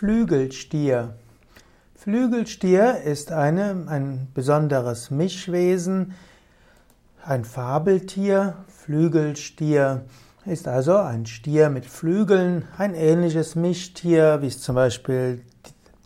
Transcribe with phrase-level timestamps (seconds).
[0.00, 1.12] Flügelstier.
[1.94, 6.14] Flügelstier ist eine, ein besonderes Mischwesen,
[7.22, 8.54] ein Fabeltier.
[8.66, 10.06] Flügelstier
[10.46, 15.42] ist also ein Stier mit Flügeln, ein ähnliches Mischtier, wie es zum Beispiel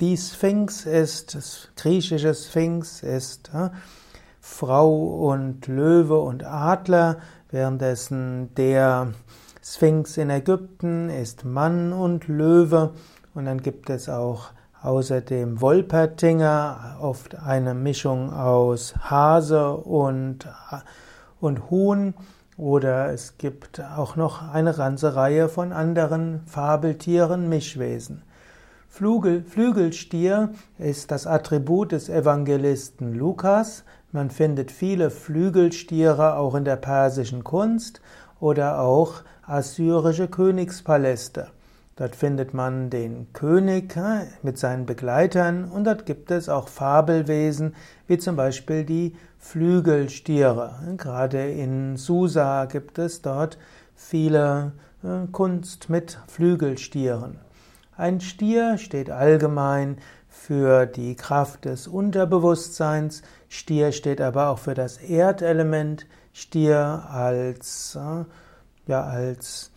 [0.00, 3.52] die Sphinx ist, das griechische Sphinx ist
[4.40, 7.18] Frau und Löwe und Adler,
[7.52, 9.12] währenddessen der
[9.62, 12.92] Sphinx in Ägypten ist Mann und Löwe
[13.34, 14.50] und dann gibt es auch
[14.82, 20.46] außerdem Wolpertinger, oft eine Mischung aus Hase und,
[21.40, 22.14] und Huhn.
[22.56, 28.22] Oder es gibt auch noch eine ganze Reihe von anderen Fabeltieren, Mischwesen.
[28.88, 33.82] Flügel, Flügelstier ist das Attribut des Evangelisten Lukas.
[34.12, 38.00] Man findet viele Flügelstiere auch in der persischen Kunst
[38.38, 41.48] oder auch assyrische Königspaläste.
[41.96, 43.94] Dort findet man den König
[44.42, 47.76] mit seinen Begleitern und dort gibt es auch Fabelwesen,
[48.08, 50.96] wie zum Beispiel die Flügelstiere.
[50.96, 53.58] Gerade in Susa gibt es dort
[53.94, 54.72] viele
[55.04, 57.38] äh, Kunst mit Flügelstieren.
[57.96, 64.96] Ein Stier steht allgemein für die Kraft des Unterbewusstseins, Stier steht aber auch für das
[64.96, 68.24] Erdelement, Stier als, äh,
[68.90, 69.70] ja, als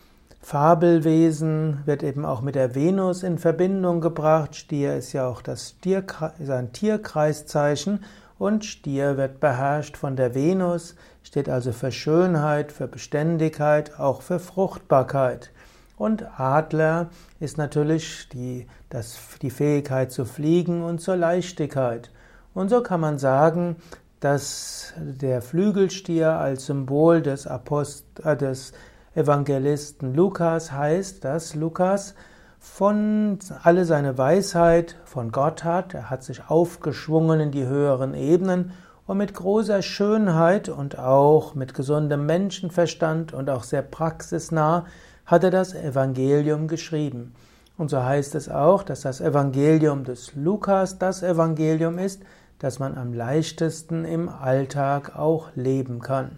[0.47, 4.55] Fabelwesen wird eben auch mit der Venus in Verbindung gebracht.
[4.55, 6.05] Stier ist ja auch das Stier,
[6.39, 8.05] ist ein Tierkreiszeichen
[8.39, 14.39] und Stier wird beherrscht von der Venus, steht also für Schönheit, für Beständigkeit, auch für
[14.39, 15.51] Fruchtbarkeit.
[15.97, 17.09] Und Adler
[17.41, 22.09] ist natürlich die, das, die Fähigkeit zu fliegen und zur Leichtigkeit.
[22.53, 23.75] Und so kann man sagen,
[24.21, 28.71] dass der Flügelstier als Symbol des, Apost äh, des
[29.17, 32.13] Evangelisten Lukas heißt, dass Lukas
[32.59, 38.73] von alle seine Weisheit von Gott hat, er hat sich aufgeschwungen in die höheren Ebenen
[39.07, 44.85] und mit großer Schönheit und auch mit gesundem Menschenverstand und auch sehr praxisnah
[45.25, 47.33] hat er das Evangelium geschrieben.
[47.75, 52.21] Und so heißt es auch, dass das Evangelium des Lukas das Evangelium ist,
[52.59, 56.37] das man am leichtesten im Alltag auch leben kann.